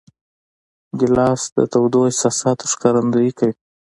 ګیلاس 0.99 1.41
د 1.55 1.57
تودو 1.71 1.99
احساساتو 2.09 2.63
ښکارندویي 2.71 3.31
کوي. 3.39 3.55